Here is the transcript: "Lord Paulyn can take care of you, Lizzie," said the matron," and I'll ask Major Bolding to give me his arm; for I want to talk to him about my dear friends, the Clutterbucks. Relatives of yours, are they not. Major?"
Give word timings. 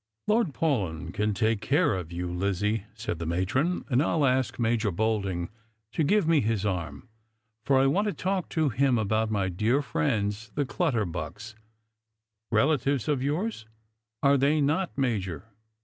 "Lord 0.27 0.55
Paulyn 0.55 1.13
can 1.13 1.35
take 1.35 1.61
care 1.61 1.93
of 1.93 2.11
you, 2.11 2.33
Lizzie," 2.33 2.85
said 2.95 3.19
the 3.19 3.27
matron," 3.27 3.83
and 3.91 4.01
I'll 4.01 4.25
ask 4.25 4.57
Major 4.57 4.89
Bolding 4.89 5.49
to 5.91 6.03
give 6.03 6.27
me 6.27 6.41
his 6.41 6.65
arm; 6.65 7.07
for 7.63 7.77
I 7.77 7.85
want 7.85 8.07
to 8.07 8.13
talk 8.13 8.49
to 8.49 8.69
him 8.69 8.97
about 8.97 9.29
my 9.29 9.47
dear 9.47 9.83
friends, 9.83 10.49
the 10.55 10.65
Clutterbucks. 10.65 11.53
Relatives 12.51 13.07
of 13.07 13.21
yours, 13.21 13.67
are 14.23 14.37
they 14.39 14.59
not. 14.59 14.89
Major?" 14.97 15.45